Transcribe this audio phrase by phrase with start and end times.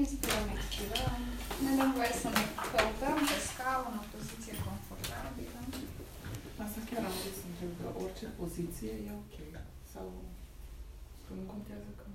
[0.00, 1.20] Inspirăm, expirăm.
[1.64, 5.60] Ne dăm voie să ne căutăm pe scaun, o poziție confortabilă.
[6.64, 9.36] Asta chiar am vrut să întreb, că orice poziție e ok.
[9.92, 10.06] Sau
[11.24, 12.06] că nu contează că...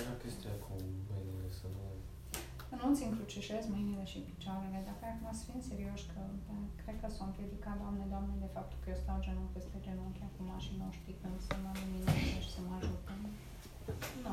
[0.00, 0.70] Era chestia cu
[1.10, 1.84] mâinile să nu...
[2.68, 6.96] Să nu-ți încrucișezi mâinile și picioarele, dacă ai acum să fim serioși, că da, cred
[7.00, 10.72] că s-o împiedicat, Doamne, Doamne, de faptul că eu stau genunchi peste genunchi acum și
[10.80, 13.12] nu știi când să mă lumineze și să mă ajute.
[14.24, 14.32] Nu.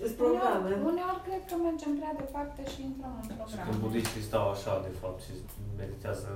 [0.00, 0.68] Sunt programe.
[0.68, 3.80] Uneori, uneori cred că mergem prea departe și intrăm în Și când program.
[3.84, 5.32] budiștii stau așa, de fapt, și
[5.82, 6.28] meditează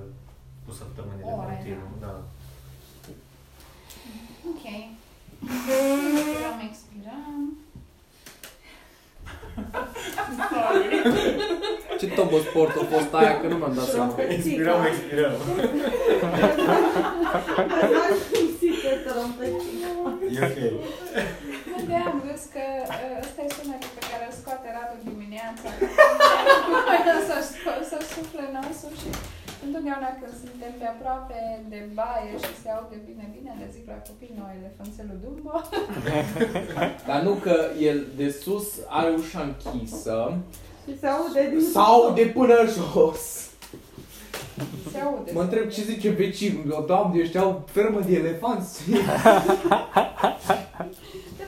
[0.65, 2.15] cu săptămâni de Ore, continuu, da.
[4.53, 4.65] Ok.
[5.47, 7.41] Inspirăm, expirăm.
[11.99, 14.15] Ce tobă sport a fost aia, că nu mi-am dat seama.
[14.29, 15.33] Expirăm, expirăm.
[20.31, 20.59] E ok.
[21.91, 25.69] Vedeam, vezi că uh, ăsta e sunetul pe care îl scoate Radu dimineața.
[27.29, 29.11] să, sco- să sufle nasul și
[29.67, 31.39] întotdeauna când suntem pe aproape
[31.73, 35.55] de baie și se aude bine, bine, le zic la copii noi, elefanțelul Dumbo.
[37.09, 37.57] Dar nu că
[37.91, 38.67] el de sus
[38.99, 40.17] are ușa închisă,
[40.85, 43.23] Și se aude din sau de până jos.
[44.93, 45.31] Se aude.
[45.37, 48.75] Mă întreb ce zice vecinul meu, doamne, ăștia au fermă de elefanți.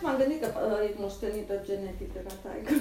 [0.03, 2.73] Ce m-am gândit că uh, e moștenită genetic de la taică.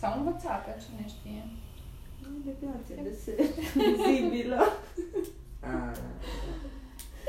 [0.00, 1.42] Sau învățată, cine știe.
[2.44, 3.32] De viață de se
[3.80, 4.60] vizibilă.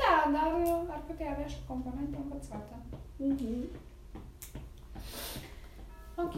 [0.00, 2.74] Da, dar uh, ar putea avea și o componentă învățată.
[3.16, 3.68] Mhm.
[6.24, 6.36] Ok.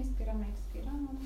[0.00, 1.18] Inspirăm, expirăm.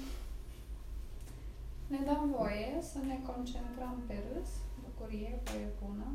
[1.86, 4.50] Ne dăm voie să ne concentrăm pe râs,
[4.84, 6.06] bucurie, voie bună.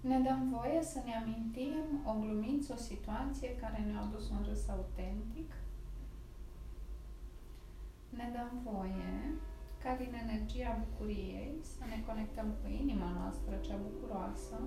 [0.00, 4.68] Ne dăm voie să ne amintim o glumiță, o situație care ne-a adus un râs
[4.68, 5.52] autentic.
[8.08, 9.34] Ne dăm voie
[9.82, 14.58] ca din energia bucuriei să ne conectăm cu inima noastră cea bucuroasă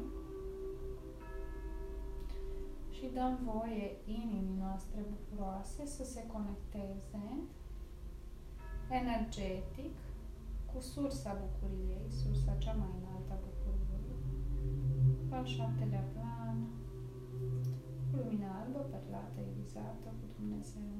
[2.95, 7.25] și dăm voie inimii noastre bucuroase să se conecteze
[8.89, 9.95] energetic
[10.73, 13.62] cu sursa bucuriei, sursa cea mai înaltă a bucuriei, pe
[15.39, 16.57] al șaptelea plan,
[18.07, 20.93] cu lumina albă, perlată, irizată, cu Dumnezeu.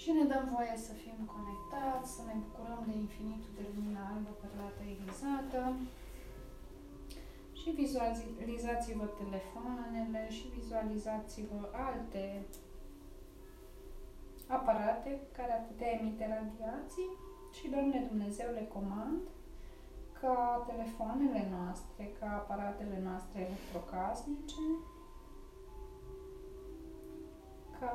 [0.00, 4.32] Și ne dăm voie să fim conectați, să ne bucurăm de infinitul de lumină albă,
[4.42, 5.62] perlată, irizată,
[7.58, 12.24] și vizualizați-vă telefoanele și vizualizați-vă alte
[14.46, 17.10] aparate care ar putea emite radiații
[17.56, 19.22] și Doamne Dumnezeu le comand
[20.20, 24.64] ca telefoanele noastre, ca aparatele noastre electrocasnice,
[27.80, 27.94] ca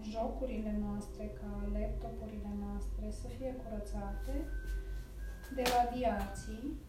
[0.00, 4.34] jocurile noastre, ca laptopurile noastre să fie curățate
[5.54, 6.80] de radiații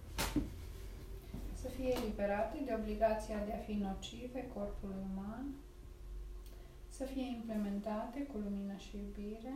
[1.63, 5.45] să fie eliberate de obligația de a fi nocive corpului uman,
[6.87, 9.53] să fie implementate cu lumină și iubire,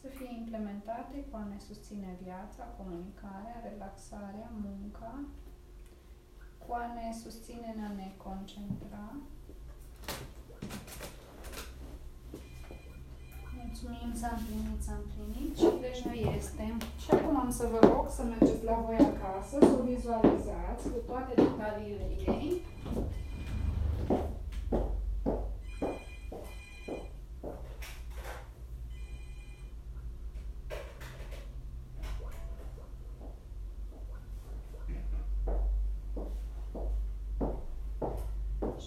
[0.00, 5.14] să fie implementate cu a ne susține viața, comunicarea, relaxarea, munca,
[6.62, 9.06] cu a ne susține în a ne concentra.
[13.58, 16.66] Mulțumim, s-a împlinit, s-a împlinit și deja este.
[17.02, 20.98] Și acum am să vă rog să mergeți la voi acasă, să o vizualizați cu
[21.08, 22.62] toate detaliile ei.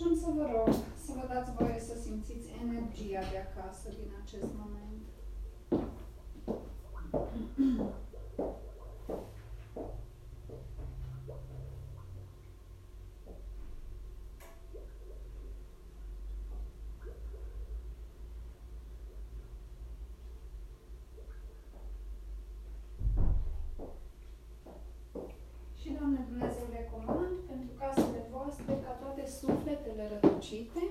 [0.02, 0.74] Și am să vă rog
[1.06, 5.04] să vă dați voie să simțiți energia de acasă din acest moment.
[25.80, 30.82] Și, Doamne Dumnezeu, recomand pentru casele voastre ca toate sufletele rătăcite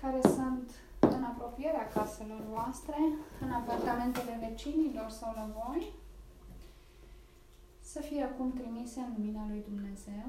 [0.00, 0.70] care sunt
[1.00, 2.98] în apropierea caselor voastre,
[3.44, 5.82] în apartamentele vecinilor sau la voi,
[7.92, 10.28] să fie acum trimise în lumina lui Dumnezeu,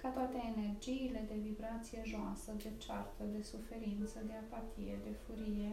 [0.00, 5.72] ca toate energiile de vibrație joasă, de ceartă, de suferință, de apatie, de furie,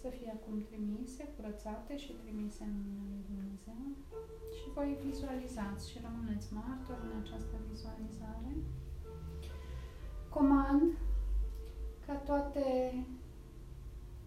[0.00, 3.82] să fie acum trimise, curățate și trimise în numele Lui Dumnezeu.
[4.56, 8.52] Și voi vizualizați și rămâneți martori în această vizualizare.
[10.36, 10.88] Comand
[12.08, 12.64] ca toate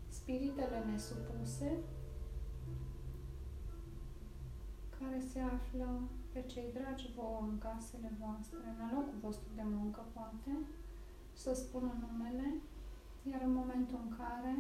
[0.10, 1.70] spiritele nesupuse
[5.00, 5.90] care se află
[6.34, 10.52] pe cei dragi vouă în casele voastre, în locul vostru de muncă, poate,
[11.34, 12.48] să spună numele,
[13.32, 14.54] iar în momentul în care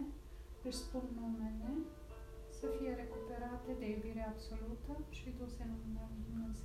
[0.67, 1.71] își spun numele,
[2.59, 6.60] să fie recuperate de iubire absolută și duse în numele Lui Dumnezeu.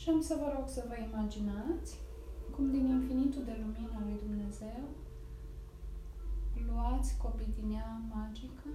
[0.00, 1.92] Și am să vă rog să vă imaginați
[2.54, 4.82] cum din infinitul de lumină lui Dumnezeu
[6.68, 8.70] luați copii din ea magică,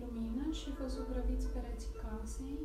[0.00, 2.58] lumină și vă zugrăviți pereții casei,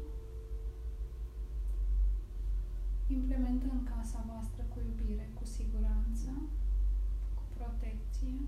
[3.07, 6.29] implementând casa voastră cu iubire, cu siguranță,
[7.37, 8.39] cu protecție.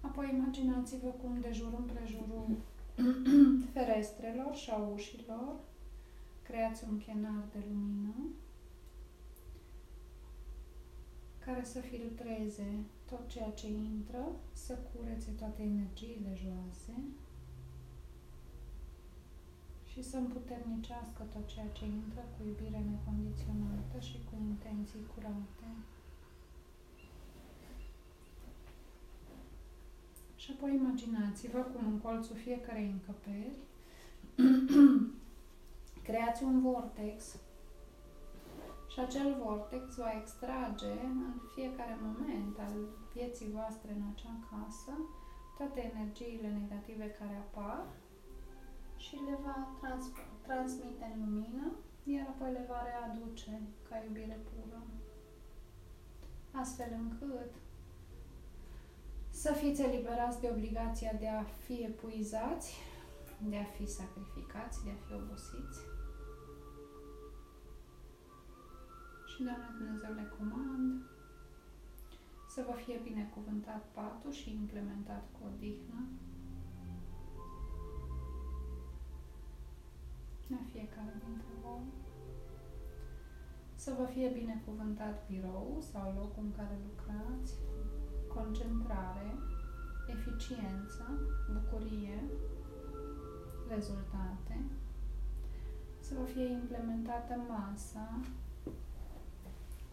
[0.00, 2.56] Apoi imaginați-vă cum de jur împrejurul
[3.72, 5.54] ferestrelor și a ușilor
[6.42, 8.14] creați un chenar de lumină
[11.44, 12.70] care să filtreze
[13.10, 16.94] tot ceea ce intră, să curețe toate energiile joase
[19.90, 25.66] și să împuternicească tot ceea ce intră cu iubire necondiționată și cu intenții curate.
[30.50, 33.56] Și apoi imaginați-vă cum în colțul fiecarei încăperi
[36.08, 37.36] creați un vortex
[38.92, 41.18] și acel vortex va extrage în
[41.54, 42.74] fiecare moment al
[43.14, 44.92] vieții voastre în acea casă
[45.56, 47.84] toate energiile negative care apar
[48.96, 50.12] și le va trans-
[50.46, 51.66] transmite în lumină,
[52.04, 54.82] iar apoi le va readuce ca iubire pură.
[56.52, 57.52] Astfel încât
[59.42, 62.68] să fiți eliberați de obligația de a fi epuizați,
[63.50, 65.78] de a fi sacrificați, de a fi obosiți.
[69.30, 71.02] Și, Doamne Dumnezeu, le comand
[72.54, 76.00] să vă fie binecuvântat patul și implementat cu odihnă.
[80.48, 81.86] La fiecare dintre voi.
[83.74, 87.52] Să vă fie binecuvântat birou sau locul în care lucrați,
[88.36, 89.28] concentrare,
[90.14, 91.04] eficiență,
[91.52, 92.18] bucurie,
[93.74, 94.56] rezultate.
[96.00, 98.20] Să vă fie implementată masa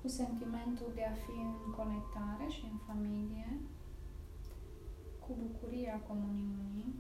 [0.02, 3.60] cu sentimentul de a fi în conectare și în familie,
[5.24, 6.94] cu bucuria comuniunii,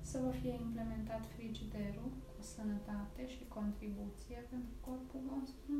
[0.00, 5.72] să vă fie implementat frigiderul cu sănătate și contribuție pentru corpul vostru,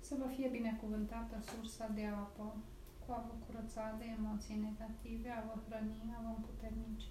[0.00, 2.56] să vă fie binecuvântată sursa de apă
[3.02, 7.08] cu a vă curăța de emoții negative, a vă hrăni, a vă împuternici.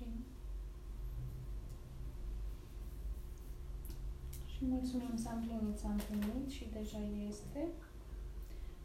[4.52, 7.62] Și mulțumim să împlinit, să împlinit și deja este.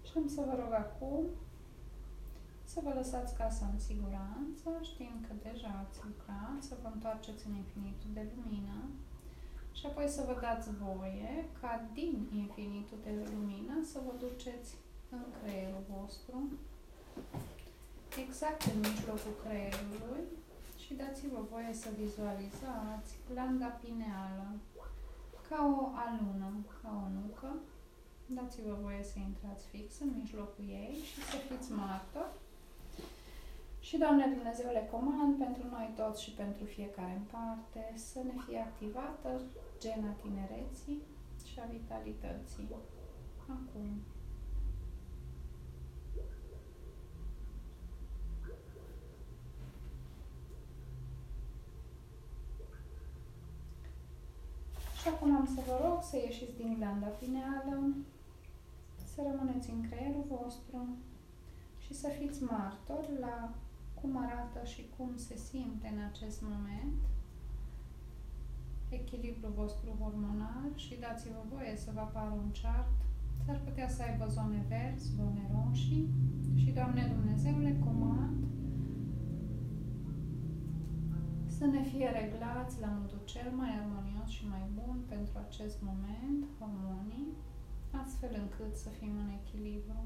[0.06, 1.24] Și am să vă rog acum
[2.72, 7.54] să vă lăsați casa în siguranță, știind că deja ați lucrat, să vă întoarceți în
[7.62, 8.78] infinitul de lumină
[9.78, 11.30] și apoi să vă dați voie
[11.60, 12.14] ca din
[12.44, 14.70] infinitul de lumină să vă duceți
[15.10, 16.36] în creierul vostru,
[18.24, 20.22] exact în mijlocul creierului
[20.82, 24.46] și dați-vă voie să vizualizați glanda pineală
[25.48, 26.48] ca o alună,
[26.82, 27.50] ca o nucă.
[28.26, 32.34] Dați-vă voie să intrați fix în mijlocul ei și să fiți martori.
[33.86, 38.36] Și, Doamne Dumnezeu, le comand pentru noi toți și pentru fiecare în parte să ne
[38.46, 39.30] fie activată
[39.82, 41.02] gena tinereții
[41.48, 42.68] și a vitalității.
[43.56, 43.88] Acum.
[55.06, 57.76] Și acum am să vă rog să ieșiți din glanda pineală,
[59.12, 60.78] să rămâneți în creierul vostru
[61.84, 63.36] și să fiți martori la
[63.98, 67.00] cum arată și cum se simte în acest moment
[68.98, 72.96] echilibrul vostru hormonal și dați-vă voie să vă apară un chart.
[73.44, 76.06] S-ar putea să aibă zone verzi, zone roșii
[76.60, 78.38] și, Doamne Dumnezeu, le comand
[81.56, 85.76] să ne fie reglați la modul cel mai armonios adecvat și mai bun pentru acest
[85.80, 87.32] moment, hormonii,
[87.90, 90.04] astfel încât să fim în echilibru.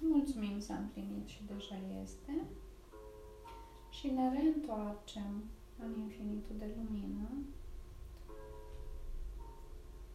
[0.00, 2.46] mulțumim s-a împlinit și deja este.
[3.96, 5.32] Și ne reîntoarcem
[5.84, 7.28] în infinitul de lumină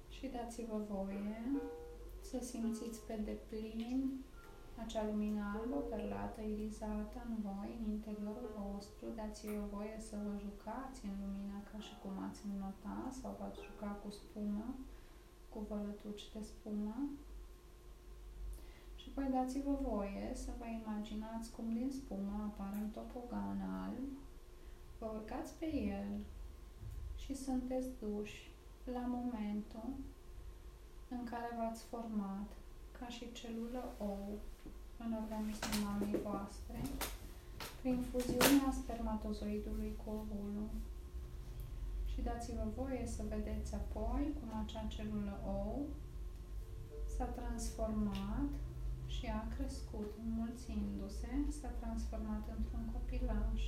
[0.09, 1.37] și dați-vă voie
[2.21, 4.23] să simțiți pe deplin
[4.83, 9.05] acea lumină albă, perlată, irizată în voi, în interiorul vostru.
[9.15, 13.91] Dați-vă voie să vă jucați în lumina ca și cum ați înnota sau v-ați juca
[14.01, 14.65] cu spumă,
[15.51, 16.95] cu vălătuci de spumă.
[19.19, 24.07] Și apoi dați-vă voie să vă imaginați cum din spumă apare un topogan alb,
[24.99, 26.11] vă urcați pe el
[27.21, 28.51] și sunteți duși
[28.95, 29.89] la momentul
[31.09, 32.49] în care v-ați format
[32.99, 34.27] ca și celulă ou
[35.03, 36.79] în organismul mamei voastre
[37.81, 40.69] prin fuziunea spermatozoidului cu ovulul.
[42.11, 45.85] Și dați-vă voie să vedeți apoi cum acea celulă ou
[47.15, 48.51] s-a transformat
[49.15, 53.61] și a crescut, înmulțindu-se, s-a transformat într-un copilaș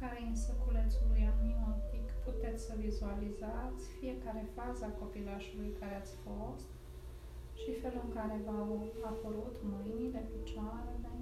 [0.00, 6.68] care în săculețul lui amniotic puteți să vizualizați fiecare fază a copilașului care ați fost
[7.60, 11.12] și felul în care v-au apărut mâinile, picioarele.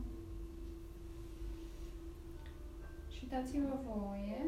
[3.14, 4.40] Și dați-vă voie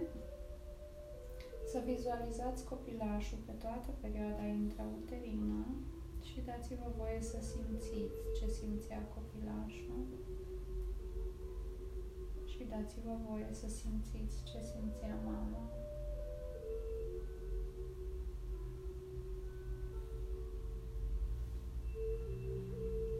[1.71, 5.67] să vizualizați copilașul pe toată perioada intrauterină
[6.35, 10.05] și dați-vă voie să simțiți ce simțea copilașul
[12.45, 15.63] și dați-vă voie să simțiți ce simțea mama.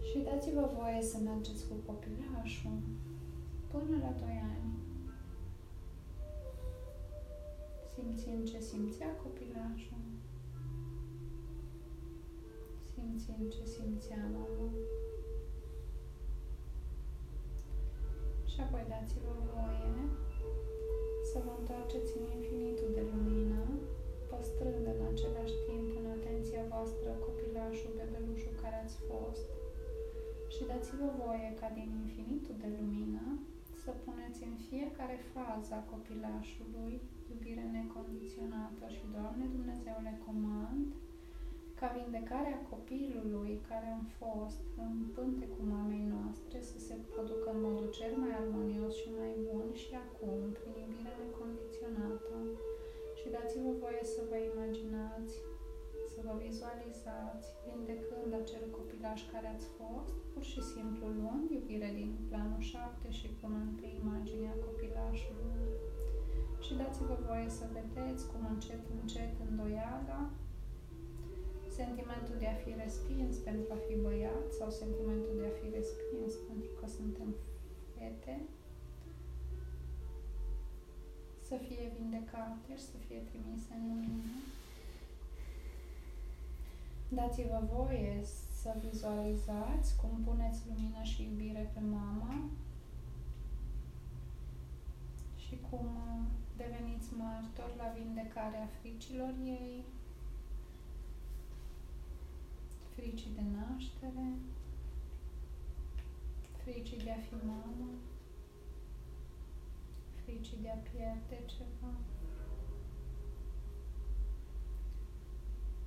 [0.09, 2.79] Și dați-vă voie să mergeți cu copilașul
[3.71, 4.73] până la 2 ani.
[7.95, 10.14] Simțind ce simțea copilașul.
[13.05, 14.69] Simțind ce simțea mama.
[18.51, 19.97] Și apoi dați-vă voie
[21.31, 23.63] să vă întoarceți în infinitul de lumină,
[24.31, 29.49] păstrând în același timp în atenția voastră copilașul, bebelușul care ați fost.
[30.55, 33.25] Și dați-vă voie ca din infinitul de lumină
[33.83, 36.95] să puneți în fiecare fază a copilașului
[37.31, 40.87] iubire necondiționată și, Doamne Dumnezeule, comand
[41.79, 47.89] ca vindecarea copilului care am fost în pântecul mamei noastre să se producă în modul
[47.99, 52.35] cel mai armonios și mai bun și acum, prin iubire necondiționată.
[53.19, 55.35] Și dați-vă voie să vă imaginați,
[56.13, 62.11] să vă vizualizați, vindecând acel copilaș care ați fost, pur și simplu luând iubire din
[62.29, 65.59] planul 7 și punând pe imaginea copilașului.
[66.65, 70.21] Și dați-vă voie să vedeți cum încet, încet îndoiala
[71.81, 76.33] sentimentul de a fi respins pentru a fi băiat sau sentimentul de a fi respins
[76.49, 77.31] pentru că suntem
[77.95, 78.37] fete
[81.49, 84.35] să fie vindecate și să fie trimise în lumină.
[87.09, 88.15] Dați-vă voie
[88.61, 92.35] să vizualizați cum puneți lumină și iubire pe mama
[95.45, 95.87] și cum
[96.57, 99.85] deveniți martor la vindecarea fricilor ei,
[102.97, 104.27] fricii de naștere,
[106.63, 107.89] fricii de a fi mamă,
[110.23, 111.93] fricii de a pierde ceva.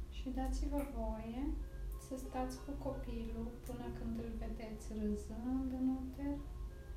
[0.10, 1.44] Și dați-vă voie
[2.08, 6.38] să stați cu copilul până când îl vedeți râzând în uter,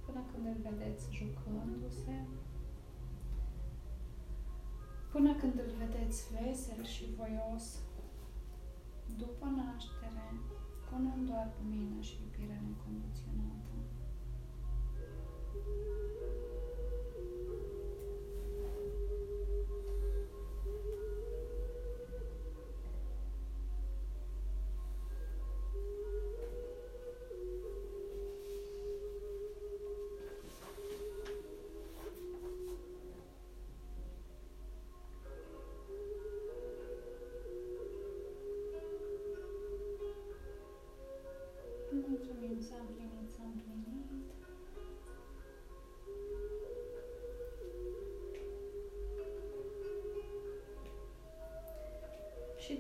[0.07, 2.19] până când îl vedeți jucându-se,
[5.11, 7.79] până când îl vedeți vesel și voios
[9.17, 10.29] după naștere,
[10.89, 13.75] până doar lumină și iubire necondiționată.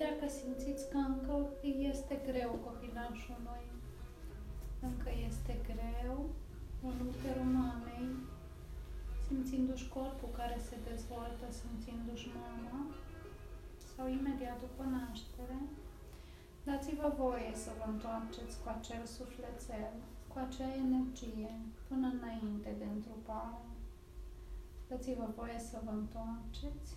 [0.04, 1.36] Dacă simțiți că încă
[1.90, 3.64] este greu copilașului,
[4.88, 6.18] încă este greu
[6.88, 8.08] în uterul mamei,
[9.26, 12.80] simțindu-și corpul care se dezvoltă, simțindu-și mama,
[13.92, 15.60] sau imediat după naștere,
[16.66, 19.94] dați-vă voie să vă întoarceți cu acel sufletel
[20.30, 21.52] cu acea energie
[21.88, 23.64] până înainte de întrupare.
[24.88, 26.90] Dați-vă voie să vă întoarceți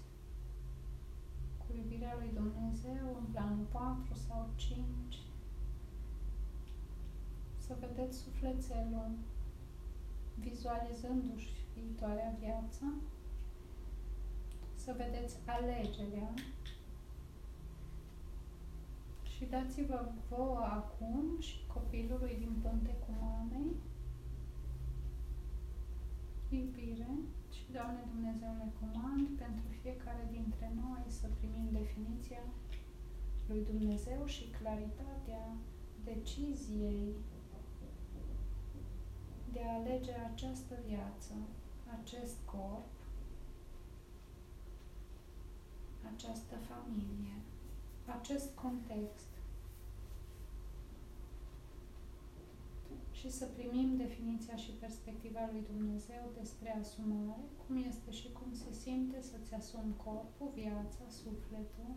[1.74, 4.78] cu iubirea lui Dumnezeu în planul 4 sau 5.
[7.58, 9.12] Să vedeți sufletelul
[10.36, 12.94] vizualizându-și viitoarea viață,
[14.76, 16.34] să vedeți alegerea
[19.24, 23.76] și dați-vă vouă acum și copilului din Pânte cu Mamei
[26.62, 27.12] iubire
[27.56, 32.44] și, Doamne Dumnezeule, comand pentru fiecare dintre noi să primim definiția
[33.48, 35.44] lui Dumnezeu și claritatea
[36.04, 37.16] deciziei
[39.54, 41.34] de a alege această viață,
[42.02, 42.94] acest corp,
[46.14, 47.36] această familie,
[48.20, 49.33] acest context
[53.24, 58.72] și să primim definiția și perspectiva lui Dumnezeu despre asumare, cum este și cum se
[58.74, 61.94] simte să-ți asumi corpul, viața, sufletul,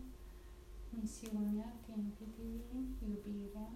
[0.89, 3.69] misiunea, timpul divin, iubirea,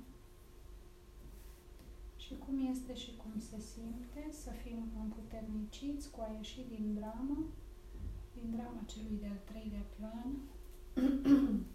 [2.15, 7.37] și cum este și cum se simte să fim împuterniciți cu a ieși din dramă,
[8.33, 10.29] din drama celui de-al treilea plan.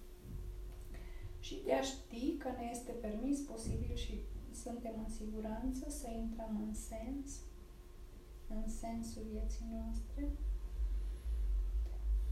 [1.47, 4.15] Și de a ști că ne este permis, posibil și
[4.63, 7.29] suntem în siguranță să intrăm în sens,
[8.49, 10.31] în sensul vieții noastre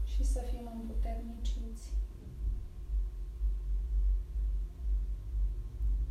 [0.03, 1.93] și să fim împuterniciți.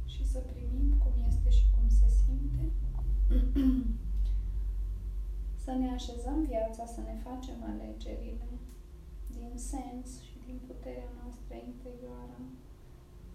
[0.05, 2.73] Și să primim cum este și cum se simte,
[5.65, 8.49] să ne așezăm viața, să ne facem alegerile
[9.31, 12.39] din sens și din puterea noastră interioară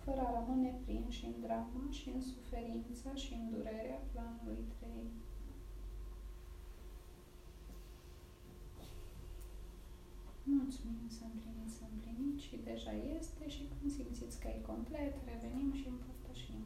[0.09, 4.89] fără a rămâne prinși în dramă și în suferință și în durerea planului 3.
[10.43, 15.71] Mulțumim, să împlinit, să împlinit și deja este și când simțiți că e complet, revenim
[15.79, 16.63] și împărtășim.